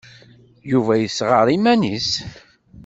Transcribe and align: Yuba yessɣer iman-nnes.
Yuba 0.71 0.93
yessɣer 0.97 1.45
iman-nnes. 1.55 2.09